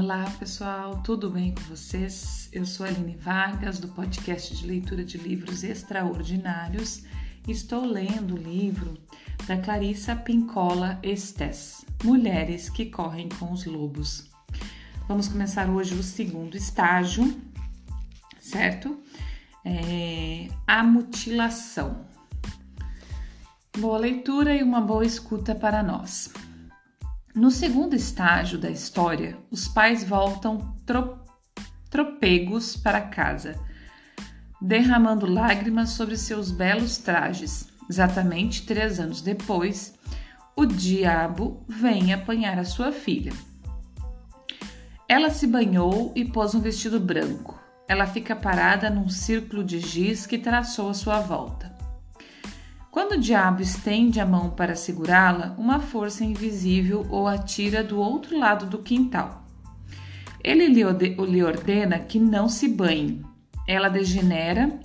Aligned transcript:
Olá 0.00 0.32
pessoal, 0.38 1.02
tudo 1.02 1.28
bem 1.28 1.52
com 1.52 1.62
vocês? 1.62 2.48
Eu 2.52 2.64
sou 2.64 2.86
Aline 2.86 3.16
Vargas 3.16 3.80
do 3.80 3.88
podcast 3.88 4.54
de 4.54 4.64
leitura 4.64 5.04
de 5.04 5.18
livros 5.18 5.64
extraordinários. 5.64 7.02
Estou 7.48 7.84
lendo 7.84 8.36
o 8.36 8.38
livro 8.38 8.96
da 9.48 9.58
Clarissa 9.58 10.14
Pincola 10.14 11.00
Estes, 11.02 11.84
Mulheres 12.04 12.70
que 12.70 12.86
Correm 12.86 13.28
com 13.40 13.50
os 13.50 13.64
Lobos. 13.64 14.30
Vamos 15.08 15.26
começar 15.26 15.68
hoje 15.68 15.94
o 15.94 16.02
segundo 16.04 16.56
estágio, 16.56 17.36
certo? 18.38 19.02
É, 19.64 20.46
a 20.64 20.84
mutilação. 20.84 22.06
Boa 23.76 23.98
leitura 23.98 24.54
e 24.54 24.62
uma 24.62 24.80
boa 24.80 25.04
escuta 25.04 25.56
para 25.56 25.82
nós. 25.82 26.32
No 27.38 27.52
segundo 27.52 27.94
estágio 27.94 28.58
da 28.58 28.68
história, 28.68 29.38
os 29.48 29.68
pais 29.68 30.02
voltam 30.02 30.74
tro 30.84 31.20
tropegos 31.88 32.76
para 32.76 33.00
casa, 33.00 33.54
derramando 34.60 35.24
lágrimas 35.24 35.90
sobre 35.90 36.16
seus 36.16 36.50
belos 36.50 36.98
trajes. 36.98 37.68
Exatamente 37.88 38.66
três 38.66 38.98
anos 38.98 39.22
depois, 39.22 39.94
o 40.56 40.66
diabo 40.66 41.64
vem 41.68 42.12
apanhar 42.12 42.58
a 42.58 42.64
sua 42.64 42.90
filha. 42.90 43.32
Ela 45.08 45.30
se 45.30 45.46
banhou 45.46 46.12
e 46.16 46.24
pôs 46.24 46.56
um 46.56 46.60
vestido 46.60 46.98
branco. 46.98 47.56
Ela 47.86 48.08
fica 48.08 48.34
parada 48.34 48.90
num 48.90 49.08
círculo 49.08 49.62
de 49.62 49.78
giz 49.78 50.26
que 50.26 50.38
traçou 50.38 50.90
a 50.90 50.94
sua 50.94 51.20
volta. 51.20 51.67
Quando 52.90 53.12
o 53.12 53.20
diabo 53.20 53.60
estende 53.60 54.18
a 54.18 54.26
mão 54.26 54.50
para 54.50 54.74
segurá-la, 54.74 55.54
uma 55.58 55.78
força 55.78 56.24
invisível 56.24 57.06
o 57.10 57.26
atira 57.26 57.84
do 57.84 57.98
outro 57.98 58.38
lado 58.38 58.66
do 58.66 58.78
quintal. 58.78 59.44
Ele 60.42 60.66
lhe 60.66 61.42
ordena 61.44 61.98
que 61.98 62.18
não 62.18 62.48
se 62.48 62.68
banhe. 62.68 63.22
Ela 63.66 63.88
degenera 63.88 64.80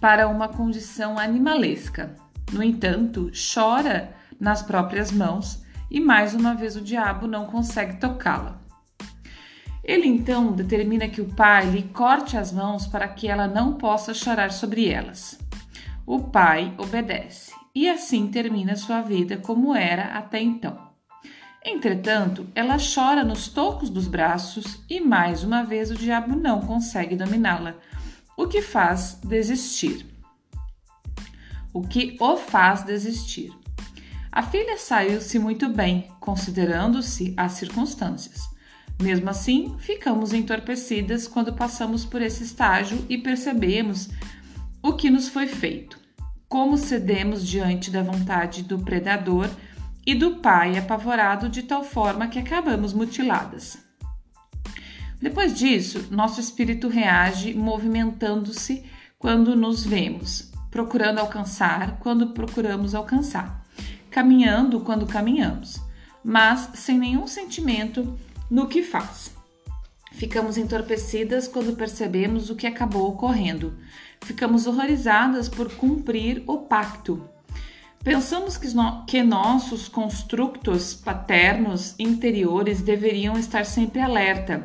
para 0.00 0.28
uma 0.28 0.48
condição 0.48 1.18
animalesca. 1.18 2.14
No 2.52 2.62
entanto, 2.62 3.30
chora 3.54 4.14
nas 4.38 4.62
próprias 4.62 5.10
mãos 5.10 5.64
e 5.90 5.98
mais 5.98 6.34
uma 6.34 6.54
vez 6.54 6.76
o 6.76 6.80
diabo 6.82 7.26
não 7.26 7.46
consegue 7.46 7.96
tocá-la. 7.96 8.60
Ele 9.82 10.06
então 10.06 10.52
determina 10.52 11.08
que 11.08 11.20
o 11.20 11.32
pai 11.34 11.70
lhe 11.70 11.84
corte 11.84 12.36
as 12.36 12.52
mãos 12.52 12.86
para 12.86 13.08
que 13.08 13.28
ela 13.28 13.46
não 13.46 13.74
possa 13.74 14.12
chorar 14.12 14.50
sobre 14.50 14.88
elas. 14.88 15.38
O 16.06 16.20
pai 16.20 16.72
obedece 16.78 17.52
e 17.74 17.88
assim 17.88 18.28
termina 18.28 18.76
sua 18.76 19.02
vida 19.02 19.38
como 19.38 19.74
era 19.74 20.16
até 20.16 20.40
então. 20.40 20.86
Entretanto, 21.64 22.46
ela 22.54 22.76
chora 22.76 23.24
nos 23.24 23.48
tocos 23.48 23.90
dos 23.90 24.06
braços 24.06 24.84
e 24.88 25.00
mais 25.00 25.42
uma 25.42 25.64
vez 25.64 25.90
o 25.90 25.96
diabo 25.96 26.36
não 26.36 26.60
consegue 26.60 27.16
dominá-la, 27.16 27.74
o 28.36 28.46
que 28.46 28.62
faz 28.62 29.18
desistir. 29.24 30.06
O 31.74 31.82
que 31.82 32.16
o 32.20 32.36
faz 32.36 32.84
desistir. 32.84 33.52
A 34.30 34.44
filha 34.44 34.78
saiu-se 34.78 35.40
muito 35.40 35.68
bem, 35.68 36.08
considerando-se 36.20 37.34
as 37.36 37.52
circunstâncias. 37.52 38.42
Mesmo 39.02 39.28
assim, 39.28 39.74
ficamos 39.78 40.32
entorpecidas 40.32 41.26
quando 41.26 41.52
passamos 41.52 42.04
por 42.04 42.22
esse 42.22 42.44
estágio 42.44 43.04
e 43.08 43.18
percebemos 43.18 44.08
o 44.82 44.92
que 44.92 45.10
nos 45.10 45.28
foi 45.28 45.46
feito, 45.46 45.98
como 46.48 46.76
cedemos 46.76 47.46
diante 47.46 47.90
da 47.90 48.02
vontade 48.02 48.62
do 48.62 48.78
predador 48.78 49.48
e 50.06 50.14
do 50.14 50.36
pai 50.36 50.78
apavorado 50.78 51.48
de 51.48 51.62
tal 51.64 51.82
forma 51.82 52.28
que 52.28 52.38
acabamos 52.38 52.92
mutiladas. 52.92 53.78
Depois 55.20 55.58
disso, 55.58 56.06
nosso 56.10 56.40
espírito 56.40 56.88
reage 56.88 57.54
movimentando-se 57.54 58.84
quando 59.18 59.56
nos 59.56 59.84
vemos, 59.84 60.52
procurando 60.70 61.18
alcançar 61.18 61.98
quando 61.98 62.28
procuramos 62.28 62.94
alcançar, 62.94 63.66
caminhando 64.10 64.80
quando 64.80 65.06
caminhamos, 65.06 65.80
mas 66.22 66.70
sem 66.74 66.98
nenhum 66.98 67.26
sentimento 67.26 68.16
no 68.50 68.68
que 68.68 68.82
faz. 68.82 69.35
Ficamos 70.16 70.56
entorpecidas 70.56 71.46
quando 71.46 71.76
percebemos 71.76 72.48
o 72.48 72.56
que 72.56 72.66
acabou 72.66 73.06
ocorrendo. 73.06 73.76
Ficamos 74.22 74.66
horrorizadas 74.66 75.46
por 75.46 75.70
cumprir 75.74 76.42
o 76.46 76.60
pacto. 76.60 77.28
Pensamos 78.02 78.56
que, 78.56 78.66
no 78.74 79.04
que 79.04 79.22
nossos 79.22 79.88
construtos 79.88 80.94
paternos 80.94 81.94
interiores 81.98 82.80
deveriam 82.80 83.38
estar 83.38 83.66
sempre 83.66 84.00
alerta, 84.00 84.64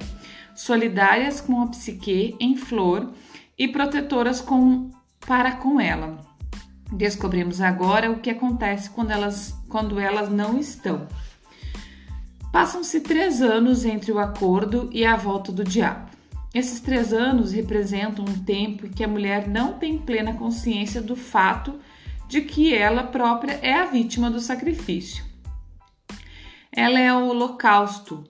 solidárias 0.55 1.41
com 1.41 1.61
a 1.61 1.67
psique 1.67 2.33
em 2.39 2.55
flor 2.55 3.11
e 3.57 3.67
protetoras 3.67 4.39
com, 4.39 4.89
para 5.19 5.51
com 5.51 5.81
ela. 5.81 6.17
Descobrimos 6.93 7.59
agora 7.59 8.09
o 8.09 8.21
que 8.21 8.29
acontece 8.29 8.89
quando 8.89 9.11
elas, 9.11 9.53
quando 9.67 9.99
elas 9.99 10.29
não 10.29 10.57
estão. 10.57 11.07
Passam-se 12.51 12.99
três 12.99 13.41
anos 13.41 13.85
entre 13.85 14.11
o 14.11 14.19
acordo 14.19 14.89
e 14.91 15.05
a 15.05 15.15
volta 15.15 15.51
do 15.51 15.63
diabo. 15.63 16.09
Esses 16.53 16.81
três 16.81 17.13
anos 17.13 17.53
representam 17.53 18.25
um 18.25 18.43
tempo 18.43 18.85
em 18.85 18.89
que 18.89 19.05
a 19.05 19.07
mulher 19.07 19.47
não 19.47 19.73
tem 19.73 19.97
plena 19.97 20.33
consciência 20.33 21.01
do 21.01 21.15
fato 21.15 21.79
de 22.27 22.41
que 22.41 22.73
ela 22.73 23.03
própria 23.03 23.53
é 23.61 23.73
a 23.73 23.85
vítima 23.85 24.29
do 24.29 24.41
sacrifício. 24.41 25.23
Ela 26.69 26.99
é 26.99 27.13
o 27.13 27.27
holocausto 27.27 28.23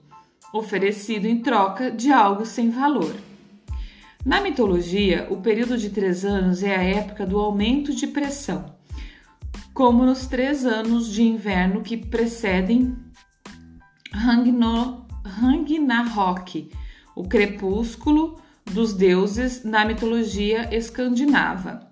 oferecido 0.52 1.26
em 1.26 1.40
troca 1.40 1.90
de 1.90 2.12
algo 2.12 2.46
sem 2.46 2.70
valor. 2.70 3.14
Na 4.24 4.40
mitologia, 4.40 5.26
o 5.30 5.38
período 5.38 5.76
de 5.76 5.90
três 5.90 6.24
anos 6.24 6.62
é 6.62 6.76
a 6.76 6.82
época 6.82 7.26
do 7.26 7.40
aumento 7.40 7.92
de 7.92 8.06
pressão, 8.06 8.76
como 9.74 10.04
nos 10.04 10.28
três 10.28 10.64
anos 10.64 11.12
de 11.12 11.24
inverno 11.24 11.80
que 11.80 11.96
precedem 11.96 12.96
Ragnarok, 15.24 16.70
o 17.16 17.24
crepúsculo 17.24 18.38
dos 18.64 18.92
deuses 18.92 19.64
na 19.64 19.84
mitologia 19.84 20.68
escandinava. 20.74 21.90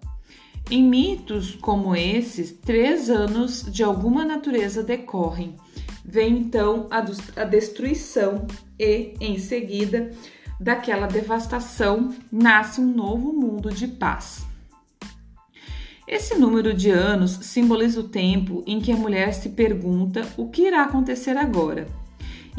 Em 0.71 0.83
mitos 0.83 1.55
como 1.57 1.97
esses, 1.97 2.53
três 2.53 3.11
anos 3.11 3.65
de 3.71 3.83
alguma 3.83 4.25
natureza 4.25 4.83
decorrem. 4.83 5.57
Vem 6.05 6.39
então 6.39 6.87
a, 6.91 6.99
a 7.41 7.45
destruição 7.45 8.47
e, 8.79 9.15
em 9.21 9.39
seguida, 9.39 10.13
daquela 10.61 11.07
devastação, 11.07 12.15
nasce 12.31 12.81
um 12.81 12.93
novo 12.95 13.33
mundo 13.33 13.71
de 13.71 13.89
paz. 13.89 14.47
Esse 16.07 16.37
número 16.37 16.75
de 16.75 16.91
anos 16.91 17.33
simboliza 17.43 18.01
o 18.01 18.09
tempo 18.09 18.63
em 18.67 18.81
que 18.81 18.93
a 18.93 18.97
mulher 18.97 19.33
se 19.33 19.51
pergunta 19.51 20.27
o 20.37 20.49
que 20.49 20.63
irá 20.63 20.83
acontecer 20.83 21.37
agora 21.37 22.00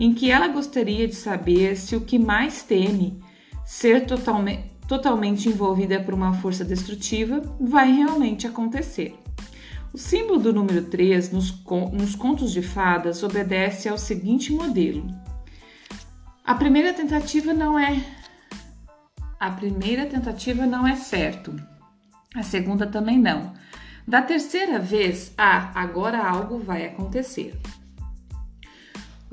em 0.02 0.16
que 0.16 0.32
ela 0.32 0.48
gostaria 0.48 1.08
de 1.08 1.14
saber 1.14 1.78
se 1.78 1.96
o 1.96 2.02
que 2.02 2.18
mais 2.18 2.64
teme, 2.64 3.22
ser 3.64 4.08
totalme, 4.08 4.66
totalmente 4.88 5.48
envolvida 5.48 6.00
por 6.00 6.16
uma 6.16 6.34
força 6.34 6.66
destrutiva, 6.66 7.40
vai 7.60 7.92
realmente 7.92 8.48
acontecer. 8.48 9.14
O 9.94 10.00
símbolo 10.00 10.40
do 10.40 10.52
número 10.52 10.86
3 10.86 11.32
nos, 11.32 11.54
nos 11.94 12.16
contos 12.16 12.52
de 12.52 12.64
fadas 12.64 13.22
obedece 13.22 13.88
ao 13.88 13.98
seguinte 13.98 14.52
modelo. 14.52 15.06
A 16.44 16.56
primeira 16.56 16.92
tentativa 16.94 17.54
não 17.54 17.78
é 17.78 18.04
a 19.40 19.52
primeira 19.52 20.08
tentativa 20.08 20.66
não 20.66 20.88
é 20.88 20.96
certo. 20.96 21.56
A 22.36 22.42
segunda 22.42 22.88
também 22.88 23.20
não. 23.20 23.54
Da 24.08 24.22
terceira 24.22 24.80
vez, 24.80 25.32
ah, 25.38 25.72
agora 25.76 26.28
algo 26.28 26.58
vai 26.58 26.86
acontecer. 26.86 27.60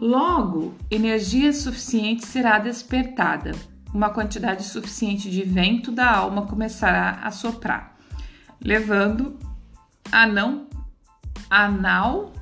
Logo, 0.01 0.77
energia 0.89 1.53
suficiente 1.53 2.25
será 2.25 2.61
despertada. 2.61 3.51
Uma 3.93 4.11
quantidade 4.11 4.63
suficiente 4.63 5.29
de 5.29 5.43
vento 5.43 5.91
da 5.91 6.09
alma 6.09 6.47
começará 6.47 7.19
a 7.25 7.33
soprar, 7.33 7.99
levando 8.63 9.37
a 10.13 10.25
não 10.25 10.69
a 11.51 11.67
nau 11.69 12.33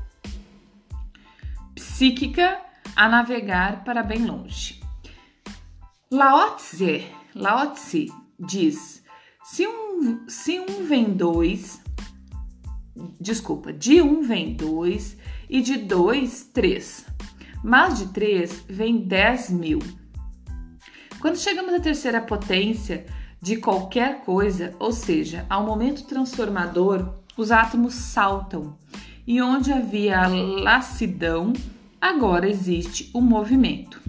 psíquica 1.75 2.61
a 2.95 3.09
navegar 3.09 3.85
para 3.85 4.03
bem 4.03 4.27
longe. 4.27 4.83
Lao 6.11 6.57
Tse, 6.57 7.07
Lao 7.35 7.73
Tse 7.73 8.13
diz: 8.39 9.03
se 9.43 9.67
um, 9.67 10.29
se 10.29 10.61
um 10.61 10.85
vem 10.87 11.15
dois, 11.15 11.83
desculpa, 13.19 13.73
de 13.73 14.03
um 14.03 14.21
vem 14.21 14.53
dois 14.53 15.17
e 15.49 15.63
de 15.63 15.79
dois, 15.79 16.51
três 16.53 17.07
mas 17.63 17.99
de 17.99 18.07
3 18.09 18.65
vem 18.69 18.99
10 18.99 19.51
mil. 19.51 19.79
Quando 21.21 21.39
chegamos 21.39 21.75
à 21.75 21.81
terceira 21.81 22.21
potência 22.21 23.07
de 23.41 23.57
qualquer 23.57 24.25
coisa, 24.25 24.75
ou 24.79 24.93
seja, 24.93 25.47
ao 25.49 25.65
momento 25.65 26.05
transformador, 26.05 27.15
os 27.37 27.51
átomos 27.51 27.95
saltam 27.95 28.77
e 29.27 29.43
onde 29.43 29.73
havia 29.73 30.27
lassidão, 30.29 31.53
agora 32.01 32.49
existe 32.49 33.11
o 33.13 33.21
movimento. 33.21 34.01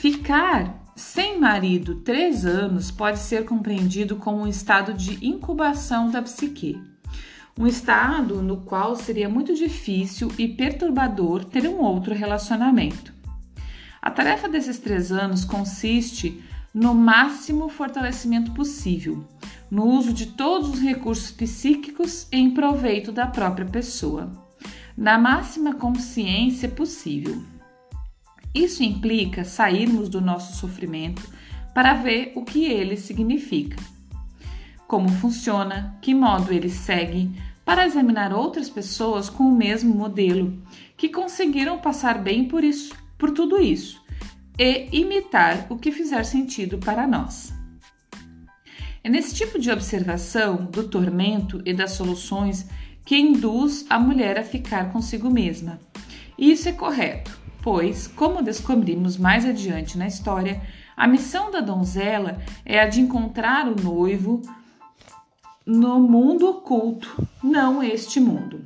Ficar 0.00 0.86
sem 0.94 1.38
marido 1.38 1.96
três 1.96 2.46
anos 2.46 2.90
pode 2.90 3.18
ser 3.18 3.44
compreendido 3.44 4.16
como 4.16 4.42
um 4.42 4.46
estado 4.46 4.94
de 4.94 5.24
incubação 5.26 6.10
da 6.10 6.22
psique. 6.22 6.80
Um 7.58 7.66
estado 7.66 8.42
no 8.42 8.58
qual 8.58 8.94
seria 8.96 9.28
muito 9.28 9.54
difícil 9.54 10.30
e 10.36 10.46
perturbador 10.46 11.44
ter 11.44 11.66
um 11.66 11.78
outro 11.78 12.14
relacionamento. 12.14 13.14
A 14.02 14.10
tarefa 14.10 14.46
desses 14.46 14.78
três 14.78 15.10
anos 15.10 15.44
consiste 15.44 16.44
no 16.74 16.94
máximo 16.94 17.70
fortalecimento 17.70 18.52
possível, 18.52 19.26
no 19.70 19.86
uso 19.86 20.12
de 20.12 20.26
todos 20.26 20.68
os 20.68 20.80
recursos 20.80 21.30
psíquicos 21.30 22.28
em 22.30 22.50
proveito 22.50 23.10
da 23.10 23.26
própria 23.26 23.64
pessoa, 23.64 24.30
na 24.94 25.18
máxima 25.18 25.74
consciência 25.74 26.68
possível. 26.68 27.42
Isso 28.54 28.82
implica 28.82 29.44
sairmos 29.44 30.10
do 30.10 30.20
nosso 30.20 30.56
sofrimento 30.56 31.22
para 31.74 31.94
ver 31.94 32.32
o 32.36 32.44
que 32.44 32.66
ele 32.66 32.98
significa, 32.98 33.76
como 34.86 35.08
funciona, 35.08 35.96
que 36.00 36.14
modo 36.14 36.52
ele 36.52 36.70
segue, 36.70 37.30
para 37.64 37.84
examinar 37.84 38.32
outras 38.32 38.70
pessoas 38.70 39.28
com 39.28 39.42
o 39.44 39.56
mesmo 39.56 39.94
modelo 39.94 40.62
que 40.96 41.08
conseguiram 41.08 41.78
passar 41.78 42.18
bem 42.18 42.46
por 42.46 42.62
isso, 42.62 42.94
por 43.18 43.32
tudo 43.32 43.60
isso, 43.60 44.00
e 44.58 44.88
imitar 44.92 45.66
o 45.68 45.76
que 45.76 45.90
fizer 45.90 46.24
sentido 46.24 46.78
para 46.78 47.06
nós. 47.06 47.52
É 49.02 49.08
nesse 49.08 49.34
tipo 49.34 49.58
de 49.58 49.70
observação 49.70 50.64
do 50.64 50.88
tormento 50.88 51.60
e 51.64 51.74
das 51.74 51.92
soluções 51.92 52.68
que 53.04 53.16
induz 53.16 53.86
a 53.88 53.98
mulher 53.98 54.38
a 54.38 54.44
ficar 54.44 54.92
consigo 54.92 55.30
mesma. 55.30 55.78
E 56.36 56.50
isso 56.50 56.68
é 56.68 56.72
correto, 56.72 57.38
pois, 57.62 58.06
como 58.08 58.42
descobrimos 58.42 59.16
mais 59.16 59.44
adiante 59.44 59.96
na 59.96 60.06
história, 60.06 60.60
a 60.96 61.06
missão 61.06 61.50
da 61.50 61.60
donzela 61.60 62.40
é 62.64 62.80
a 62.80 62.88
de 62.88 63.00
encontrar 63.00 63.68
o 63.68 63.80
noivo 63.80 64.42
no 65.66 65.98
mundo 65.98 66.48
oculto, 66.48 67.28
não 67.42 67.82
este 67.82 68.20
mundo. 68.20 68.64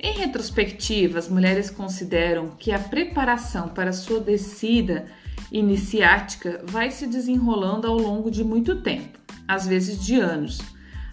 Em 0.00 0.14
retrospectiva, 0.14 1.18
as 1.18 1.28
mulheres 1.28 1.68
consideram 1.68 2.48
que 2.58 2.72
a 2.72 2.78
preparação 2.78 3.68
para 3.68 3.92
sua 3.92 4.18
descida 4.18 5.06
iniciática 5.52 6.64
vai 6.64 6.90
se 6.90 7.06
desenrolando 7.06 7.86
ao 7.86 7.98
longo 7.98 8.30
de 8.30 8.42
muito 8.42 8.80
tempo, 8.80 9.18
às 9.46 9.66
vezes 9.66 10.02
de 10.02 10.18
anos, 10.18 10.58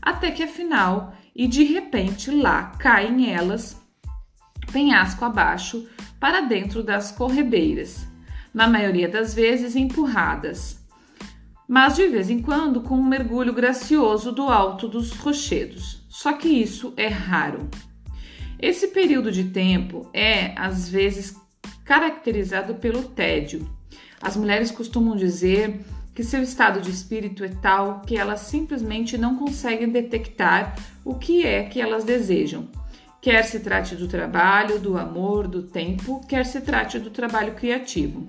até 0.02 0.32
que 0.32 0.42
afinal 0.42 1.14
e 1.36 1.46
de 1.46 1.64
repente 1.66 2.32
lá 2.32 2.72
caem 2.80 3.32
elas 3.32 3.78
penhasco 4.72 5.26
abaixo 5.26 5.86
para 6.18 6.42
dentro 6.42 6.82
das 6.82 7.12
corredeiras, 7.12 8.08
na 8.54 8.68
maioria 8.68 9.10
das 9.10 9.34
vezes 9.34 9.76
empurradas, 9.76 10.79
mas 11.70 11.96
de 11.96 12.08
vez 12.08 12.32
em 12.32 12.42
quando 12.42 12.82
com 12.82 12.96
um 12.96 13.06
mergulho 13.06 13.54
gracioso 13.54 14.32
do 14.32 14.50
alto 14.50 14.88
dos 14.88 15.12
rochedos. 15.12 16.04
Só 16.10 16.34
que 16.34 16.48
isso 16.48 16.96
é 16.98 17.08
raro. 17.08 17.70
Esse 18.60 18.88
período 18.88 19.32
de 19.32 19.44
tempo 19.44 20.10
é, 20.12 20.60
às 20.60 20.90
vezes, 20.90 21.36
caracterizado 21.86 22.74
pelo 22.74 23.04
tédio. 23.04 23.70
As 24.20 24.36
mulheres 24.36 24.72
costumam 24.72 25.16
dizer 25.16 25.80
que 26.16 26.24
seu 26.24 26.42
estado 26.42 26.82
de 26.82 26.90
espírito 26.90 27.44
é 27.44 27.50
tal 27.50 28.02
que 28.02 28.18
elas 28.18 28.42
simplesmente 28.42 29.16
não 29.16 29.36
conseguem 29.38 29.90
detectar 29.90 30.76
o 31.06 31.14
que 31.14 31.46
é 31.46 31.64
que 31.64 31.80
elas 31.80 32.04
desejam 32.04 32.68
quer 33.22 33.44
se 33.44 33.60
trate 33.60 33.96
do 33.96 34.08
trabalho, 34.08 34.80
do 34.80 34.98
amor, 34.98 35.48
do 35.48 35.64
tempo, 35.64 36.22
quer 36.28 36.46
se 36.46 36.62
trate 36.62 37.00
do 37.00 37.10
trabalho 37.10 37.54
criativo. 37.54 38.28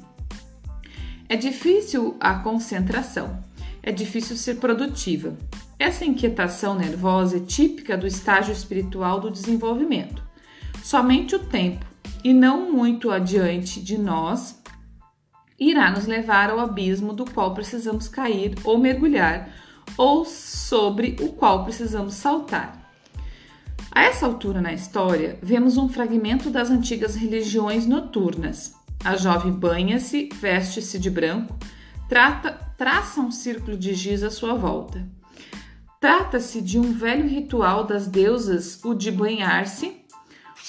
É 1.30 1.36
difícil 1.36 2.16
a 2.18 2.34
concentração, 2.40 3.38
é 3.84 3.92
difícil 3.92 4.36
ser 4.36 4.56
produtiva. 4.56 5.38
Essa 5.78 6.04
inquietação 6.04 6.74
nervosa 6.74 7.36
é 7.36 7.40
típica 7.40 7.96
do 7.96 8.04
estágio 8.04 8.52
espiritual 8.52 9.20
do 9.20 9.30
desenvolvimento. 9.30 10.24
Somente 10.82 11.36
o 11.36 11.38
tempo, 11.38 11.86
e 12.24 12.34
não 12.34 12.72
muito 12.72 13.12
adiante 13.12 13.80
de 13.80 13.96
nós, 13.96 14.60
irá 15.56 15.92
nos 15.92 16.04
levar 16.04 16.50
ao 16.50 16.58
abismo 16.58 17.12
do 17.12 17.24
qual 17.24 17.54
precisamos 17.54 18.08
cair 18.08 18.56
ou 18.64 18.76
mergulhar, 18.76 19.50
ou 19.96 20.24
sobre 20.24 21.14
o 21.20 21.28
qual 21.28 21.62
precisamos 21.62 22.14
saltar. 22.14 22.90
A 23.92 24.02
essa 24.02 24.26
altura 24.26 24.60
na 24.60 24.72
história, 24.72 25.38
vemos 25.40 25.76
um 25.76 25.88
fragmento 25.88 26.50
das 26.50 26.70
antigas 26.70 27.14
religiões 27.14 27.86
noturnas. 27.86 28.79
A 29.04 29.16
jovem 29.16 29.52
banha-se, 29.52 30.28
veste-se 30.34 30.98
de 30.98 31.10
branco, 31.10 31.56
trata, 32.08 32.52
traça 32.76 33.20
um 33.20 33.30
círculo 33.30 33.76
de 33.76 33.94
giz 33.94 34.22
à 34.22 34.30
sua 34.30 34.54
volta. 34.54 35.06
Trata-se 35.98 36.60
de 36.60 36.78
um 36.78 36.92
velho 36.92 37.28
ritual 37.28 37.84
das 37.84 38.06
deusas, 38.06 38.82
o 38.84 38.94
de 38.94 39.10
banhar-se, 39.10 40.04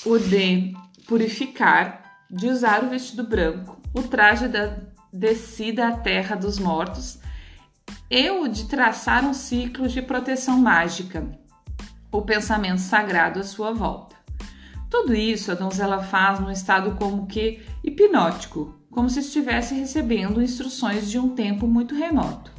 o 0.05 0.17
de 0.17 0.73
purificar, 1.07 2.25
de 2.29 2.47
usar 2.47 2.83
o 2.83 2.89
vestido 2.89 3.23
branco, 3.23 3.81
o 3.93 4.01
traje 4.01 4.47
da 4.47 4.77
descida 5.11 5.89
à 5.89 5.91
terra 5.91 6.35
dos 6.35 6.57
mortos 6.57 7.19
e 8.09 8.29
o 8.29 8.47
de 8.47 8.65
traçar 8.65 9.25
um 9.25 9.33
ciclo 9.33 9.87
de 9.87 10.01
proteção 10.01 10.57
mágica 10.57 11.39
o 12.11 12.21
pensamento 12.21 12.79
sagrado 12.79 13.39
à 13.39 13.43
sua 13.43 13.71
volta. 13.71 14.20
Tudo 14.91 15.15
isso 15.15 15.49
a 15.49 15.55
donzela 15.55 16.03
faz 16.03 16.41
num 16.41 16.51
estado 16.51 16.97
como 16.97 17.25
que 17.25 17.61
hipnótico, 17.81 18.75
como 18.91 19.09
se 19.09 19.21
estivesse 19.21 19.73
recebendo 19.73 20.41
instruções 20.41 21.09
de 21.09 21.17
um 21.17 21.29
tempo 21.29 21.65
muito 21.65 21.95
remoto. 21.95 22.51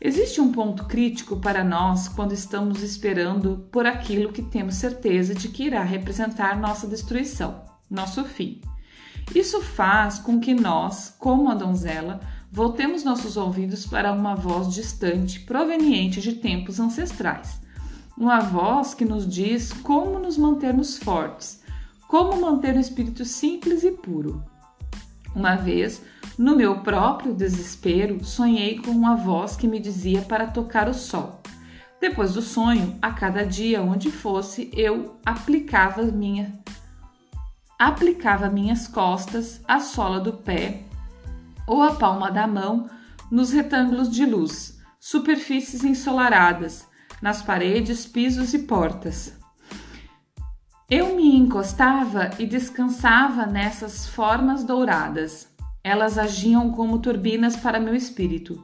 Existe 0.00 0.40
um 0.40 0.50
ponto 0.50 0.86
crítico 0.86 1.36
para 1.36 1.62
nós 1.62 2.08
quando 2.08 2.32
estamos 2.32 2.82
esperando 2.82 3.68
por 3.70 3.84
aquilo 3.84 4.32
que 4.32 4.40
temos 4.40 4.76
certeza 4.76 5.34
de 5.34 5.48
que 5.48 5.64
irá 5.64 5.82
representar 5.82 6.58
nossa 6.58 6.86
destruição, 6.86 7.62
nosso 7.88 8.24
fim. 8.24 8.62
Isso 9.34 9.60
faz 9.60 10.18
com 10.18 10.40
que 10.40 10.54
nós, 10.54 11.14
como 11.18 11.50
a 11.50 11.54
donzela, 11.54 12.20
voltemos 12.50 13.04
nossos 13.04 13.36
ouvidos 13.36 13.86
para 13.86 14.10
uma 14.10 14.34
voz 14.34 14.72
distante 14.72 15.38
proveniente 15.40 16.18
de 16.22 16.32
tempos 16.32 16.80
ancestrais 16.80 17.61
uma 18.22 18.38
voz 18.38 18.94
que 18.94 19.04
nos 19.04 19.28
diz 19.28 19.72
como 19.72 20.16
nos 20.20 20.38
mantermos 20.38 20.96
fortes, 20.96 21.60
como 22.06 22.40
manter 22.40 22.76
o 22.76 22.78
espírito 22.78 23.24
simples 23.24 23.82
e 23.82 23.90
puro. 23.90 24.44
Uma 25.34 25.56
vez, 25.56 26.00
no 26.38 26.54
meu 26.54 26.80
próprio 26.82 27.34
desespero, 27.34 28.24
sonhei 28.24 28.78
com 28.78 28.92
uma 28.92 29.16
voz 29.16 29.56
que 29.56 29.66
me 29.66 29.80
dizia 29.80 30.22
para 30.22 30.46
tocar 30.46 30.88
o 30.88 30.94
sol. 30.94 31.40
Depois 32.00 32.34
do 32.34 32.42
sonho, 32.42 32.96
a 33.02 33.10
cada 33.10 33.44
dia 33.44 33.82
onde 33.82 34.08
fosse, 34.08 34.70
eu 34.72 35.16
aplicava 35.26 36.02
minha 36.02 36.62
aplicava 37.76 38.48
minhas 38.48 38.86
costas, 38.86 39.60
a 39.66 39.80
sola 39.80 40.20
do 40.20 40.34
pé 40.34 40.84
ou 41.66 41.82
a 41.82 41.96
palma 41.96 42.30
da 42.30 42.46
mão 42.46 42.88
nos 43.28 43.50
retângulos 43.50 44.08
de 44.08 44.24
luz, 44.24 44.78
superfícies 45.00 45.82
ensolaradas, 45.82 46.86
nas 47.22 47.40
paredes, 47.40 48.04
pisos 48.04 48.52
e 48.52 48.58
portas. 48.58 49.32
Eu 50.90 51.16
me 51.16 51.36
encostava 51.36 52.30
e 52.38 52.44
descansava 52.44 53.46
nessas 53.46 54.06
formas 54.06 54.64
douradas. 54.64 55.48
Elas 55.82 56.18
agiam 56.18 56.70
como 56.72 56.98
turbinas 56.98 57.56
para 57.56 57.80
meu 57.80 57.94
espírito. 57.94 58.62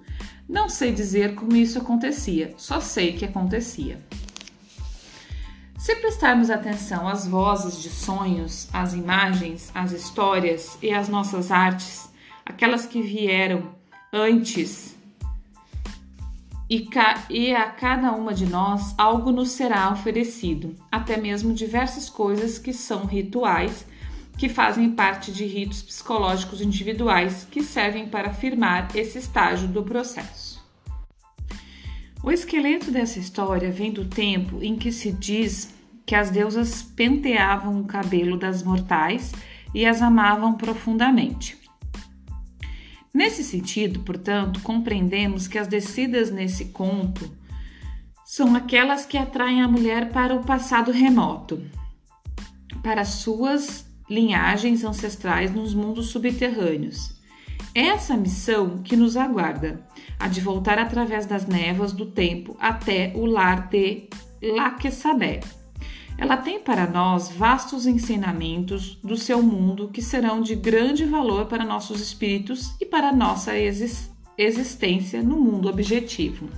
Não 0.49 0.69
sei 0.69 0.93
dizer 0.93 1.35
como 1.35 1.55
isso 1.55 1.79
acontecia, 1.79 2.53
só 2.59 2.81
sei 2.81 3.13
que 3.13 3.25
acontecia. 3.25 4.05
Se 5.79 5.95
prestarmos 5.97 6.51
atenção 6.51 7.07
às 7.07 7.27
vozes 7.27 7.81
de 7.81 7.89
sonhos, 7.89 8.69
às 8.73 8.95
imagens, 8.95 9.71
às 9.75 9.93
histórias 9.93 10.77
e 10.83 10.91
às 10.93 11.09
nossas 11.09 11.53
artes, 11.53 12.11
aquelas 12.45 12.85
que 12.85 13.01
vieram 13.01 13.75
antes 14.13 14.98
e, 16.69 16.87
e 17.31 17.55
a 17.55 17.67
cada 17.67 18.13
uma 18.13 18.35
de 18.35 18.47
nós 18.47 18.95
algo 18.99 19.31
nos 19.33 19.53
será 19.53 19.91
oferecido, 19.91 20.75
até 20.93 21.17
mesmo 21.17 21.55
diversas 21.55 22.11
coisas 22.11 22.59
que 22.59 22.73
são 22.73 23.07
rituais, 23.07 23.87
que 24.37 24.49
fazem 24.49 24.91
parte 24.91 25.33
de 25.33 25.45
ritos 25.45 25.83
psicológicos 25.83 26.61
individuais 26.61 27.47
que 27.51 27.63
servem 27.63 28.09
para 28.09 28.31
afirmar 28.31 28.89
esse 28.95 29.19
estágio 29.19 29.67
do 29.67 29.83
processo. 29.83 30.59
O 32.23 32.31
esqueleto 32.31 32.91
dessa 32.91 33.19
história 33.19 33.71
vem 33.71 33.93
do 33.93 34.05
tempo 34.05 34.59
em 34.63 34.77
que 34.77 34.93
se 34.93 35.11
diz 35.13 35.75
que 36.05 36.15
as 36.15 36.31
deusas 36.31 36.83
penteavam 36.83 37.81
o 37.81 37.85
cabelo 37.85 38.37
das 38.37 38.63
mortais 38.63 39.33
e 39.75 39.85
as 39.85 40.03
amavam 40.03 40.55
profundamente. 40.55 41.68
Nesse 43.13 43.43
sentido, 43.43 44.01
portanto, 44.01 44.61
compreendemos 44.61 45.49
que 45.49 45.59
as 45.59 45.67
descidas 45.67 46.31
nesse 46.31 46.67
conto 46.67 47.31
são 48.25 48.55
aquelas 48.55 49.07
que 49.07 49.17
atraem 49.17 49.63
a 49.63 49.69
mulher 49.69 50.11
para 50.11 50.35
o 50.35 50.45
passado 50.45 50.93
remoto, 50.93 51.63
para 52.83 53.05
suas 53.05 53.87
linhagens 54.09 54.85
ancestrais 54.85 55.55
nos 55.55 55.75
mundos 55.75 56.11
subterrâneos. 56.11 57.19
Essa 57.75 58.17
missão 58.17 58.83
que 58.83 58.97
nos 58.97 59.17
aguarda, 59.17 59.87
a 60.19 60.29
de 60.29 60.41
voltar 60.41 60.79
através 60.79 61.27
das 61.27 61.47
névoas 61.47 61.93
do 61.93 62.07
tempo 62.07 62.57
até 62.61 63.13
o 63.15 63.25
lar 63.25 63.69
de 63.69 64.09
Laquesadé. 64.43 65.41
Ela 66.19 66.37
tem 66.37 66.59
para 66.59 66.85
nós 66.85 67.31
vastos 67.31 67.87
ensinamentos 67.87 68.97
do 68.97 69.17
seu 69.17 69.41
mundo 69.41 69.89
que 69.89 70.03
serão 70.03 70.43
de 70.43 70.57
grande 70.57 71.05
valor 71.05 71.47
para 71.47 71.65
nossos 71.65 72.01
espíritos 72.01 72.75
e 72.81 72.85
para 72.85 73.13
nossa 73.13 73.53
existência 74.37 75.23
no 75.23 75.41
mundo 75.41 75.69
objetivo. 75.69 76.49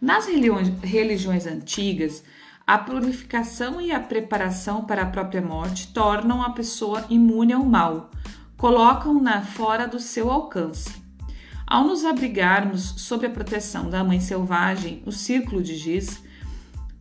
Nas 0.00 0.26
religiões 0.26 1.44
antigas, 1.44 2.22
a 2.64 2.78
purificação 2.78 3.80
e 3.80 3.90
a 3.90 3.98
preparação 3.98 4.84
para 4.84 5.02
a 5.02 5.06
própria 5.06 5.42
morte 5.42 5.92
tornam 5.92 6.40
a 6.40 6.50
pessoa 6.50 7.04
imune 7.10 7.52
ao 7.52 7.64
mal, 7.64 8.10
colocam-na 8.56 9.42
fora 9.42 9.88
do 9.88 9.98
seu 9.98 10.30
alcance. 10.30 11.02
Ao 11.66 11.84
nos 11.84 12.04
abrigarmos 12.04 12.94
sob 12.98 13.26
a 13.26 13.30
proteção 13.30 13.90
da 13.90 14.04
Mãe 14.04 14.20
Selvagem, 14.20 15.02
o 15.04 15.10
círculo 15.12 15.62
de 15.62 15.74
giz, 15.76 16.23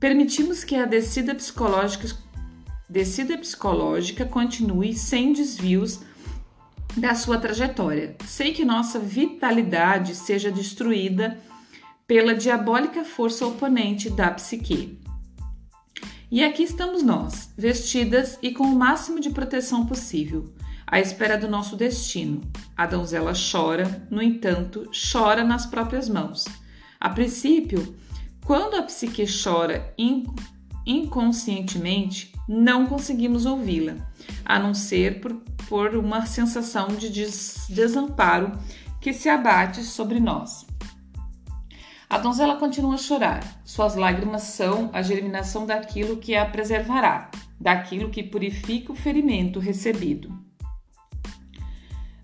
permitimos 0.03 0.65
que 0.65 0.75
a 0.75 0.85
descida 0.85 1.33
psicológica, 1.33 2.09
descida 2.89 3.37
psicológica 3.37 4.25
continue 4.25 4.93
sem 4.93 5.31
desvios 5.31 6.01
da 6.97 7.15
sua 7.15 7.37
trajetória, 7.37 8.17
sem 8.27 8.51
que 8.51 8.65
nossa 8.65 8.99
vitalidade 8.99 10.13
seja 10.13 10.51
destruída 10.51 11.39
pela 12.05 12.35
diabólica 12.35 13.05
força 13.05 13.45
oponente 13.45 14.09
da 14.09 14.29
psique. 14.31 14.99
E 16.29 16.43
aqui 16.43 16.63
estamos 16.63 17.01
nós, 17.01 17.53
vestidas 17.57 18.37
e 18.41 18.51
com 18.51 18.65
o 18.65 18.75
máximo 18.75 19.21
de 19.21 19.29
proteção 19.29 19.85
possível, 19.85 20.53
à 20.85 20.99
espera 20.99 21.37
do 21.37 21.47
nosso 21.47 21.77
destino. 21.77 22.41
A 22.75 22.85
donzela 22.85 23.31
chora, 23.31 24.05
no 24.11 24.21
entanto, 24.21 24.85
chora 25.13 25.45
nas 25.45 25.65
próprias 25.65 26.09
mãos. 26.09 26.43
A 26.99 27.09
princípio, 27.09 28.02
quando 28.45 28.75
a 28.75 28.83
psique 28.83 29.25
chora 29.25 29.93
inconscientemente, 30.85 32.33
não 32.47 32.85
conseguimos 32.85 33.45
ouvi-la, 33.45 33.95
a 34.43 34.59
não 34.59 34.73
ser 34.73 35.21
por, 35.21 35.33
por 35.69 35.95
uma 35.95 36.25
sensação 36.25 36.87
de 36.89 37.09
des 37.09 37.67
desamparo 37.69 38.51
que 38.99 39.13
se 39.13 39.29
abate 39.29 39.83
sobre 39.83 40.19
nós. 40.19 40.65
A 42.09 42.17
donzela 42.17 42.57
continua 42.57 42.95
a 42.95 42.97
chorar. 42.97 43.61
Suas 43.65 43.95
lágrimas 43.95 44.43
são 44.43 44.89
a 44.93 45.01
germinação 45.01 45.65
daquilo 45.65 46.17
que 46.17 46.35
a 46.35 46.45
preservará, 46.45 47.31
daquilo 47.59 48.09
que 48.09 48.21
purifica 48.21 48.91
o 48.91 48.95
ferimento 48.95 49.59
recebido. 49.59 50.37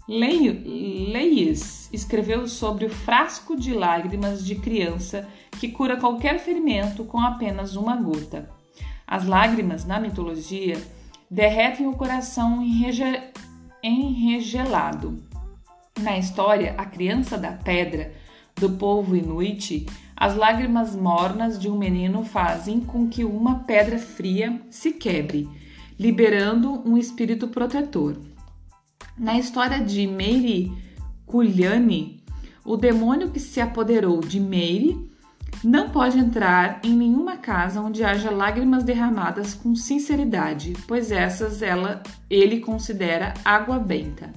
Leies 0.08 1.90
escreveu 1.94 2.48
sobre 2.48 2.86
o 2.86 2.90
frasco 2.90 3.56
de 3.56 3.74
lágrimas 3.74 4.46
de 4.46 4.56
criança 4.56 5.28
que 5.60 5.68
cura 5.68 5.98
qualquer 5.98 6.40
ferimento 6.40 7.04
com 7.04 7.20
apenas 7.20 7.76
uma 7.76 7.98
gota. 7.98 8.50
As 9.06 9.26
lágrimas, 9.26 9.84
na 9.84 10.00
mitologia, 10.00 10.82
derretem 11.30 11.86
o 11.86 11.94
coração 11.94 12.64
enrege... 12.64 13.04
enregelado. 13.84 15.22
Na 16.00 16.18
história, 16.18 16.76
a 16.78 16.86
criança 16.86 17.38
da 17.38 17.52
pedra 17.52 18.14
do 18.56 18.70
povo 18.70 19.18
inuit, 19.18 19.86
as 20.16 20.36
lágrimas 20.36 20.96
mornas 20.96 21.60
de 21.60 21.70
um 21.70 21.78
menino 21.78 22.24
fazem 22.24 22.80
com 22.80 23.10
que 23.10 23.26
uma 23.26 23.60
pedra 23.60 23.98
fria 23.98 24.62
se 24.70 24.94
quebre, 24.94 25.50
liberando 26.00 26.82
um 26.88 26.98
espírito 26.98 27.50
protetor. 27.50 28.18
Na 29.18 29.38
história 29.38 29.84
de 29.84 30.08
Meiri 30.08 30.72
Kulyani, 31.26 32.24
o 32.64 32.78
demônio 32.78 33.30
que 33.30 33.40
se 33.42 33.60
apoderou 33.60 34.22
de 34.22 34.40
Meiri 34.40 35.09
não 35.64 35.90
pode 35.90 36.18
entrar 36.18 36.80
em 36.84 36.94
nenhuma 36.94 37.38
casa 37.38 37.82
onde 37.82 38.04
haja 38.04 38.32
lágrimas 38.32 38.84
derramadas 38.84 39.54
com 39.54 39.76
sinceridade, 39.76 40.74
pois 40.88 41.12
essas 41.12 41.62
ela, 41.62 42.02
ele 42.30 42.60
considera 42.60 43.34
água 43.44 43.78
benta. 43.78 44.32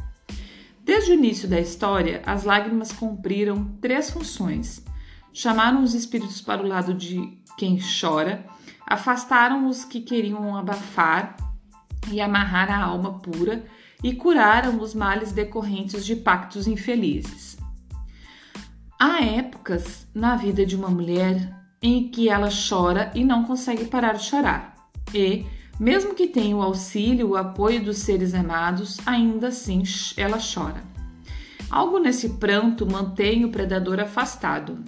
Desde 0.84 1.12
o 1.12 1.14
início 1.14 1.48
da 1.48 1.60
história, 1.60 2.22
as 2.26 2.42
lágrimas 2.42 2.90
cumpriram 2.90 3.64
três 3.80 4.10
funções: 4.10 4.84
chamaram 5.32 5.82
os 5.82 5.94
espíritos 5.94 6.40
para 6.40 6.62
o 6.62 6.66
lado 6.66 6.92
de 6.92 7.38
quem 7.56 7.78
chora, 7.78 8.44
afastaram 8.84 9.68
os 9.68 9.84
que 9.84 10.00
queriam 10.00 10.56
abafar 10.56 11.36
e 12.10 12.20
amarrar 12.20 12.68
a 12.68 12.82
alma 12.82 13.20
pura 13.20 13.64
e 14.02 14.12
curaram 14.12 14.80
os 14.80 14.92
males 14.92 15.30
decorrentes 15.30 16.04
de 16.04 16.16
pactos 16.16 16.66
infelizes. 16.66 17.61
Há 19.04 19.20
épocas 19.20 20.06
na 20.14 20.36
vida 20.36 20.64
de 20.64 20.76
uma 20.76 20.88
mulher 20.88 21.52
em 21.82 22.08
que 22.08 22.28
ela 22.28 22.48
chora 22.48 23.10
e 23.16 23.24
não 23.24 23.42
consegue 23.42 23.86
parar 23.86 24.12
de 24.12 24.22
chorar, 24.22 24.76
e 25.12 25.44
mesmo 25.80 26.14
que 26.14 26.28
tenha 26.28 26.56
o 26.56 26.62
auxílio, 26.62 27.30
o 27.30 27.36
apoio 27.36 27.82
dos 27.82 27.98
seres 27.98 28.32
amados, 28.32 28.98
ainda 29.04 29.48
assim 29.48 29.82
ela 30.16 30.38
chora. 30.38 30.84
Algo 31.68 31.98
nesse 31.98 32.28
pranto 32.28 32.86
mantém 32.88 33.44
o 33.44 33.50
predador 33.50 33.98
afastado, 33.98 34.78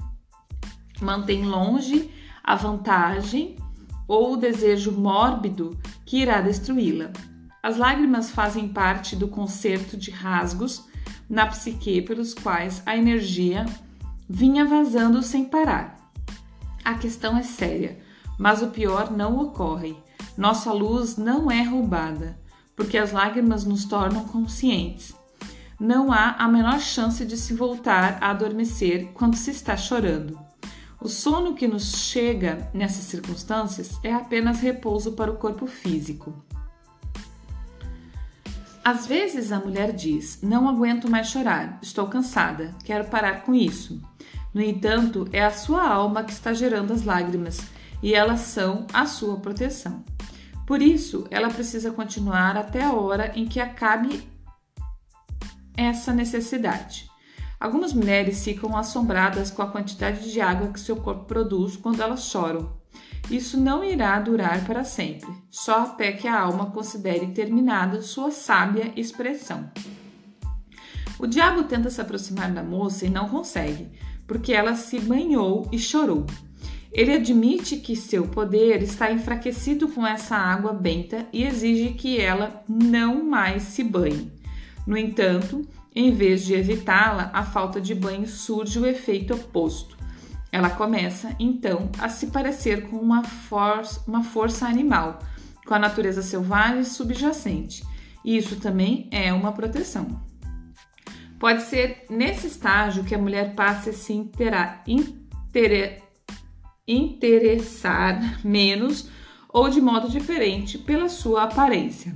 mantém 1.00 1.44
longe 1.44 2.08
a 2.44 2.54
vantagem 2.54 3.56
ou 4.06 4.34
o 4.34 4.36
desejo 4.36 4.92
mórbido 4.92 5.76
que 6.06 6.18
irá 6.18 6.40
destruí-la. 6.40 7.10
As 7.60 7.76
lágrimas 7.76 8.30
fazem 8.30 8.68
parte 8.68 9.16
do 9.16 9.26
concerto 9.26 9.96
de 9.96 10.12
rasgos 10.12 10.84
na 11.28 11.48
psique 11.48 12.00
pelos 12.00 12.32
quais 12.32 12.80
a 12.86 12.96
energia 12.96 13.66
vinha 14.28 14.64
vazando 14.64 15.22
sem 15.22 15.44
parar. 15.44 15.96
A 16.84 16.94
questão 16.94 17.36
é 17.36 17.42
séria, 17.42 17.98
mas 18.38 18.62
o 18.62 18.68
pior 18.68 19.10
não 19.10 19.38
ocorre. 19.38 19.96
Nossa 20.36 20.72
luz 20.72 21.16
não 21.16 21.50
é 21.50 21.62
roubada, 21.62 22.38
porque 22.74 22.98
as 22.98 23.12
lágrimas 23.12 23.64
nos 23.64 23.84
tornam 23.84 24.24
conscientes. 24.24 25.14
Não 25.78 26.12
há 26.12 26.32
a 26.38 26.48
menor 26.48 26.80
chance 26.80 27.24
de 27.24 27.36
se 27.36 27.54
voltar 27.54 28.18
a 28.20 28.30
adormecer 28.30 29.12
quando 29.12 29.36
se 29.36 29.50
está 29.50 29.76
chorando. 29.76 30.38
O 31.00 31.08
sono 31.08 31.54
que 31.54 31.68
nos 31.68 31.96
chega 31.96 32.70
nessas 32.72 33.04
circunstâncias 33.04 33.98
é 34.02 34.12
apenas 34.12 34.60
repouso 34.60 35.12
para 35.12 35.30
o 35.30 35.36
corpo 35.36 35.66
físico. 35.66 36.44
Às 38.84 39.06
vezes 39.06 39.50
a 39.50 39.58
mulher 39.58 39.92
diz: 39.92 40.40
Não 40.42 40.68
aguento 40.68 41.10
mais 41.10 41.28
chorar, 41.28 41.78
estou 41.80 42.06
cansada, 42.06 42.74
quero 42.84 43.06
parar 43.06 43.42
com 43.42 43.54
isso. 43.54 43.98
No 44.52 44.60
entanto, 44.60 45.26
é 45.32 45.42
a 45.42 45.50
sua 45.50 45.88
alma 45.88 46.22
que 46.22 46.32
está 46.32 46.52
gerando 46.52 46.92
as 46.92 47.02
lágrimas 47.02 47.62
e 48.02 48.14
elas 48.14 48.40
são 48.40 48.86
a 48.92 49.06
sua 49.06 49.38
proteção. 49.38 50.04
Por 50.66 50.82
isso, 50.82 51.26
ela 51.30 51.48
precisa 51.48 51.90
continuar 51.90 52.58
até 52.58 52.84
a 52.84 52.92
hora 52.92 53.32
em 53.34 53.46
que 53.46 53.58
acabe 53.58 54.28
essa 55.74 56.12
necessidade. 56.12 57.10
Algumas 57.58 57.94
mulheres 57.94 58.44
ficam 58.44 58.76
assombradas 58.76 59.50
com 59.50 59.62
a 59.62 59.66
quantidade 59.66 60.30
de 60.30 60.42
água 60.42 60.68
que 60.68 60.78
seu 60.78 60.96
corpo 60.96 61.24
produz 61.24 61.74
quando 61.74 62.02
elas 62.02 62.24
choram. 62.24 62.83
Isso 63.30 63.58
não 63.58 63.82
irá 63.82 64.18
durar 64.20 64.64
para 64.66 64.84
sempre, 64.84 65.32
só 65.50 65.84
até 65.84 66.12
que 66.12 66.28
a 66.28 66.38
alma 66.38 66.70
considere 66.70 67.28
terminada 67.28 68.02
sua 68.02 68.30
sábia 68.30 68.92
expressão. 68.96 69.70
O 71.18 71.26
diabo 71.26 71.64
tenta 71.64 71.90
se 71.90 72.00
aproximar 72.00 72.52
da 72.52 72.62
moça 72.62 73.06
e 73.06 73.10
não 73.10 73.28
consegue, 73.28 73.88
porque 74.26 74.52
ela 74.52 74.74
se 74.74 75.00
banhou 75.00 75.68
e 75.72 75.78
chorou. 75.78 76.26
Ele 76.92 77.12
admite 77.12 77.78
que 77.78 77.96
seu 77.96 78.28
poder 78.28 78.82
está 78.82 79.10
enfraquecido 79.10 79.88
com 79.88 80.06
essa 80.06 80.36
água 80.36 80.72
benta 80.72 81.26
e 81.32 81.44
exige 81.44 81.94
que 81.94 82.20
ela 82.20 82.62
não 82.68 83.24
mais 83.24 83.64
se 83.64 83.82
banhe. 83.82 84.30
No 84.86 84.96
entanto, 84.96 85.66
em 85.94 86.12
vez 86.12 86.44
de 86.44 86.54
evitá-la, 86.54 87.30
a 87.32 87.42
falta 87.42 87.80
de 87.80 87.94
banho 87.94 88.28
surge 88.28 88.78
o 88.78 88.86
efeito 88.86 89.34
oposto. 89.34 89.96
Ela 90.54 90.70
começa, 90.70 91.34
então, 91.36 91.90
a 91.98 92.08
se 92.08 92.28
parecer 92.28 92.88
com 92.88 92.96
uma, 92.96 93.24
for 93.24 93.82
uma 94.06 94.22
força 94.22 94.68
animal, 94.68 95.18
com 95.66 95.74
a 95.74 95.80
natureza 95.80 96.22
selvagem 96.22 96.84
subjacente. 96.84 97.84
E 98.24 98.36
isso 98.36 98.54
também 98.60 99.08
é 99.10 99.32
uma 99.32 99.50
proteção. 99.50 100.22
Pode 101.40 101.62
ser 101.62 102.04
nesse 102.08 102.46
estágio 102.46 103.02
que 103.02 103.16
a 103.16 103.18
mulher 103.18 103.56
passe 103.56 103.90
a 103.90 103.92
se 103.92 104.12
intera 104.12 104.80
interessar 106.86 108.38
menos 108.44 109.10
ou 109.48 109.68
de 109.68 109.80
modo 109.80 110.08
diferente 110.08 110.78
pela 110.78 111.08
sua 111.08 111.42
aparência. 111.42 112.14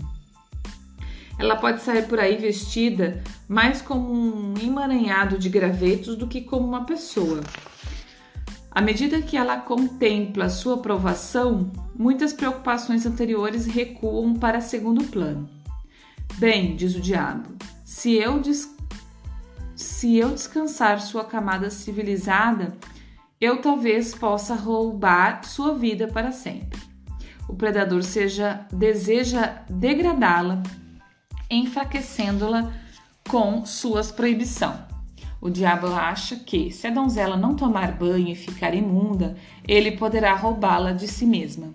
Ela 1.37 1.57
pode 1.57 1.83
sair 1.83 2.07
por 2.07 2.21
aí 2.21 2.37
vestida 2.37 3.21
mais 3.49 3.83
como 3.83 4.13
um 4.13 4.55
emaranhado 4.63 5.37
de 5.39 5.49
gravetos 5.49 6.15
do 6.15 6.29
que 6.29 6.41
como 6.41 6.69
uma 6.69 6.85
pessoa. 6.85 7.41
À 8.79 8.81
medida 8.81 9.21
que 9.21 9.37
ela 9.37 9.57
contempla 9.57 10.49
sua 10.49 10.75
aprovação, 10.77 11.69
muitas 11.97 12.33
preocupações 12.33 13.05
anteriores 13.05 13.67
recuam 13.67 14.35
para 14.35 14.61
segundo 14.61 15.03
plano. 15.03 15.51
Bem, 16.35 16.77
diz 16.77 16.95
o 16.95 17.01
diabo, 17.01 17.57
se 17.85 18.15
eu, 18.15 18.39
des... 18.39 18.73
se 19.75 20.17
eu 20.17 20.31
descansar 20.31 21.01
sua 21.01 21.25
camada 21.25 21.71
civilizada, 21.71 22.79
eu 23.41 23.61
talvez 23.61 24.15
possa 24.15 24.55
roubar 24.55 25.45
sua 25.45 25.75
vida 25.75 26.07
para 26.07 26.31
sempre. 26.31 26.81
O 27.49 27.57
predador 27.57 28.05
seja 28.05 28.65
deseja 28.73 29.57
degradá-la, 29.69 30.63
enfraquecendo-la 31.51 32.73
com 33.29 33.67
suas 33.67 34.13
proibição. 34.13 34.88
O 35.41 35.49
diabo 35.49 35.87
acha 35.89 36.37
que, 36.37 36.71
se 36.71 36.87
a 36.87 36.91
donzela 36.91 37.37
não 37.37 37.55
tomar 37.55 37.93
banho 37.93 38.29
e 38.29 38.35
ficar 38.35 38.75
imunda, 38.75 39.37
ele 39.67 39.93
poderá 39.93 40.35
roubá-la 40.35 40.93
de 40.93 41.07
si 41.07 41.25
mesma. 41.25 41.73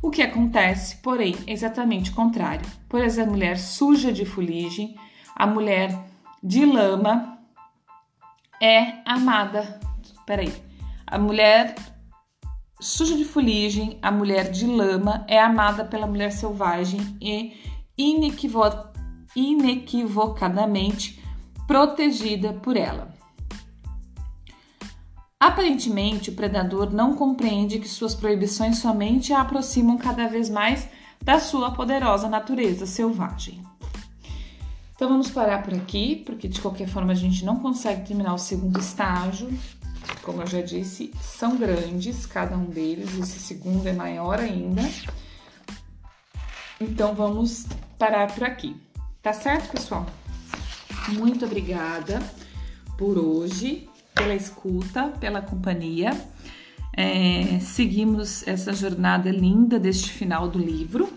O 0.00 0.10
que 0.10 0.22
acontece, 0.22 0.96
porém, 0.96 1.36
é 1.46 1.52
exatamente 1.52 2.10
o 2.10 2.14
contrário, 2.14 2.66
pois 2.88 3.18
a 3.18 3.26
mulher 3.26 3.58
suja 3.58 4.12
de 4.12 4.24
fuligem, 4.24 4.96
a 5.34 5.46
mulher 5.46 5.96
de 6.42 6.64
lama, 6.64 7.38
é 8.60 8.94
amada. 9.04 9.80
Peraí. 10.26 10.52
A 11.06 11.18
mulher 11.18 11.74
suja 12.80 13.16
de 13.16 13.24
fuligem, 13.24 13.98
a 14.02 14.10
mulher 14.10 14.50
de 14.50 14.66
lama, 14.66 15.24
é 15.28 15.40
amada 15.40 15.84
pela 15.84 16.06
mulher 16.06 16.32
selvagem 16.32 17.16
e 17.20 17.52
inequivo 17.96 18.62
inequivocadamente 19.34 21.21
protegida 21.72 22.52
por 22.52 22.76
ela. 22.76 23.14
Aparentemente, 25.40 26.28
o 26.28 26.34
predador 26.34 26.92
não 26.92 27.16
compreende 27.16 27.78
que 27.78 27.88
suas 27.88 28.14
proibições 28.14 28.76
somente 28.76 29.32
a 29.32 29.40
aproximam 29.40 29.96
cada 29.96 30.28
vez 30.28 30.50
mais 30.50 30.86
da 31.22 31.40
sua 31.40 31.70
poderosa 31.70 32.28
natureza 32.28 32.84
selvagem. 32.84 33.62
Então 34.94 35.08
vamos 35.08 35.30
parar 35.30 35.62
por 35.62 35.72
aqui, 35.72 36.22
porque 36.26 36.46
de 36.46 36.60
qualquer 36.60 36.88
forma 36.88 37.12
a 37.12 37.16
gente 37.16 37.42
não 37.42 37.56
consegue 37.56 38.06
terminar 38.06 38.34
o 38.34 38.38
segundo 38.38 38.78
estágio. 38.78 39.48
Como 40.22 40.42
eu 40.42 40.46
já 40.46 40.60
disse, 40.60 41.10
são 41.22 41.56
grandes 41.56 42.26
cada 42.26 42.54
um 42.54 42.66
deles, 42.66 43.18
esse 43.18 43.38
segundo 43.38 43.86
é 43.86 43.94
maior 43.94 44.38
ainda. 44.38 44.82
Então 46.78 47.14
vamos 47.14 47.64
parar 47.98 48.30
por 48.30 48.44
aqui. 48.44 48.76
Tá 49.22 49.32
certo, 49.32 49.70
pessoal? 49.70 50.04
Muito 51.08 51.44
obrigada 51.44 52.22
por 52.96 53.18
hoje, 53.18 53.88
pela 54.14 54.34
escuta, 54.34 55.08
pela 55.20 55.42
companhia. 55.42 56.12
É, 56.94 57.58
seguimos 57.60 58.46
essa 58.46 58.72
jornada 58.72 59.30
linda 59.30 59.78
deste 59.78 60.10
final 60.10 60.48
do 60.48 60.58
livro. 60.58 61.12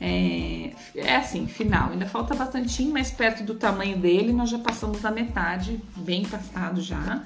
É, 0.00 0.72
é, 0.94 1.16
assim, 1.16 1.46
final, 1.46 1.90
ainda 1.90 2.06
falta 2.06 2.34
bastante, 2.34 2.82
mas 2.86 3.10
perto 3.10 3.44
do 3.44 3.54
tamanho 3.54 3.98
dele 3.98 4.32
nós 4.32 4.48
já 4.48 4.58
passamos 4.58 5.00
da 5.00 5.10
metade, 5.10 5.80
bem 5.96 6.24
passado 6.24 6.80
já. 6.80 7.22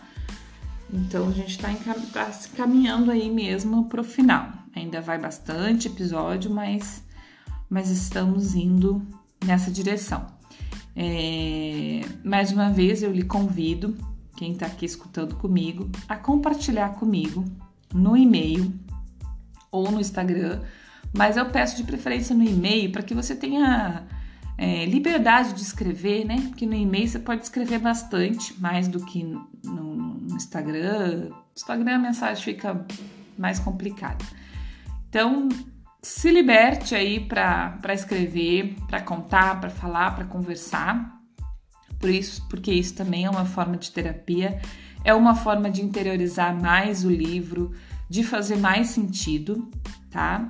Então 0.93 1.29
a 1.29 1.33
gente 1.33 1.51
está 1.51 1.73
tá 2.13 2.33
se 2.33 2.49
caminhando 2.51 3.11
aí 3.11 3.31
mesmo 3.31 3.85
para 3.89 4.01
o 4.01 4.05
final. 4.05 4.53
Ainda 4.75 5.01
vai 5.01 5.19
bastante 5.19 5.87
episódio, 5.87 6.51
mas, 6.51 7.03
mas 7.71 7.91
estamos 7.91 8.55
indo 8.55 9.01
nessa 9.45 9.71
direção. 9.71 10.34
É, 10.97 12.01
mais 12.25 12.53
uma 12.53 12.71
vez 12.71 13.03
eu 13.03 13.13
lhe 13.13 13.25
convido, 13.25 13.97
quem 14.37 14.53
está 14.53 14.67
aqui 14.67 14.85
escutando 14.85 15.35
comigo, 15.37 15.91
a 16.09 16.17
compartilhar 16.17 16.91
comigo 16.91 17.45
no 17.93 18.17
e-mail 18.17 18.73
ou 19.71 19.91
no 19.91 20.01
Instagram, 20.01 20.61
mas 21.13 21.37
eu 21.37 21.47
peço 21.47 21.77
de 21.77 21.85
preferência 21.85 22.35
no 22.35 22.45
e-mail 22.45 22.91
para 22.91 23.03
que 23.03 23.15
você 23.15 23.35
tenha 23.35 24.05
é, 24.57 24.85
liberdade 24.87 25.53
de 25.53 25.63
escrever, 25.63 26.25
né? 26.25 26.37
Porque 26.49 26.67
no 26.67 26.75
e-mail 26.75 27.09
você 27.09 27.19
pode 27.19 27.43
escrever 27.43 27.79
bastante, 27.79 28.59
mais 28.61 28.89
do 28.89 29.05
que 29.05 29.23
no, 29.23 29.49
no 29.65 30.37
Instagram. 30.37 31.29
No 31.31 31.37
Instagram 31.57 31.97
a 31.97 31.99
mensagem 31.99 32.43
fica 32.43 32.85
mais 33.37 33.59
complicada. 33.59 34.25
Então, 35.09 35.49
se 36.05 36.31
liberte 36.31 36.95
aí 36.95 37.19
para 37.19 37.95
escrever, 37.95 38.77
para 38.87 39.01
contar, 39.01 39.59
para 39.59 39.71
falar, 39.71 40.15
para 40.15 40.27
conversar. 40.27 41.19
Por 41.99 42.11
isso, 42.11 42.47
porque 42.51 42.71
isso 42.71 42.95
também 42.95 43.25
é 43.25 43.31
uma 43.31 43.47
forma 43.47 43.79
de 43.79 43.91
terapia, 43.91 44.61
é 45.03 45.15
uma 45.15 45.35
forma 45.35 45.71
de 45.71 45.83
interiorizar 45.83 46.55
mais 46.55 47.07
o 47.07 47.11
livro, 47.11 47.73
de 48.07 48.23
fazer 48.23 48.57
mais 48.57 48.89
sentido, 48.89 49.67
tá? 50.11 50.47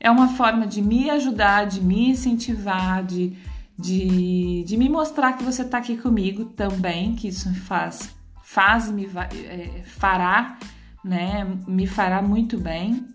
É 0.00 0.10
uma 0.10 0.26
forma 0.30 0.66
de 0.66 0.82
me 0.82 1.08
ajudar, 1.08 1.66
de 1.66 1.80
me 1.80 2.10
incentivar, 2.10 3.04
de, 3.04 3.36
de, 3.78 4.64
de 4.64 4.76
me 4.76 4.88
mostrar 4.88 5.34
que 5.34 5.44
você 5.44 5.62
está 5.62 5.78
aqui 5.78 5.96
comigo 5.96 6.46
também, 6.46 7.14
que 7.14 7.28
isso 7.28 7.54
faz, 7.60 8.12
faz 8.42 8.90
me 8.90 9.06
é, 9.06 9.82
fará, 9.84 10.58
né? 11.04 11.46
Me 11.68 11.86
fará 11.86 12.20
muito 12.20 12.58
bem. 12.58 13.06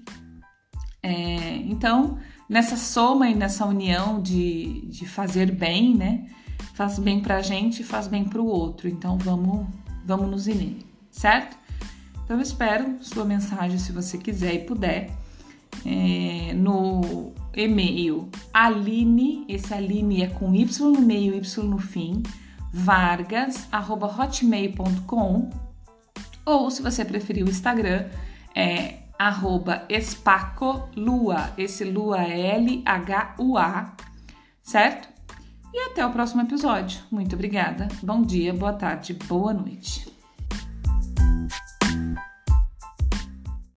É, 1.04 1.58
então, 1.66 2.20
nessa 2.48 2.78
soma 2.78 3.30
e 3.30 3.36
nessa 3.36 3.66
união 3.66 4.22
de, 4.22 4.86
de 4.88 5.08
fazer 5.08 5.52
bem, 5.52 5.96
né? 5.96 6.28
Faz 6.74 7.00
bem 7.00 7.22
pra 7.22 7.42
gente 7.42 7.82
e 7.82 7.84
faz 7.84 8.08
bem 8.08 8.24
pro 8.24 8.46
outro. 8.46 8.88
Então, 8.88 9.18
vamos, 9.18 9.68
vamos 10.06 10.30
nos 10.30 10.48
unir, 10.48 10.78
certo? 11.10 11.58
Então, 12.24 12.38
eu 12.38 12.42
espero 12.42 12.98
sua 13.02 13.26
mensagem, 13.26 13.78
se 13.78 13.92
você 13.92 14.18
quiser 14.18 14.54
e 14.54 14.60
puder, 14.60 15.12
é, 15.86 16.54
no 16.54 17.34
e-mail 17.56 18.30
aline, 18.54 19.46
esse 19.48 19.74
aline 19.74 20.24
é 20.24 20.28
com 20.28 20.54
y 20.54 20.66
no 20.80 21.02
meio, 21.02 21.34
y 21.36 21.42
no 21.64 21.80
fim, 21.80 22.22
vargas.hotmail.com 22.72 25.50
ou 26.46 26.70
se 26.72 26.82
você 26.82 27.06
preferir 27.06 27.46
o 27.46 27.50
Instagram, 27.50 28.08
é 28.56 29.01
arroba 29.22 29.86
espacolua, 29.88 31.54
esse 31.56 31.84
lua 31.84 32.24
é 32.24 32.56
L-H-U-A, 32.56 33.96
certo? 34.64 35.10
E 35.72 35.92
até 35.92 36.04
o 36.04 36.12
próximo 36.12 36.42
episódio. 36.42 37.00
Muito 37.12 37.36
obrigada, 37.36 37.88
bom 38.02 38.24
dia, 38.24 38.52
boa 38.52 38.74
tarde, 38.74 39.14
boa 39.14 39.54
noite. 39.54 40.12